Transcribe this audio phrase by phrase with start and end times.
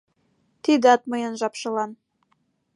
[0.63, 1.91] Тидат мыйын жапшылан